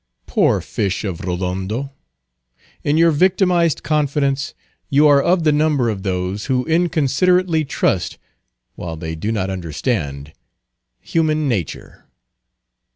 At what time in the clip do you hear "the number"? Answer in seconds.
5.43-5.91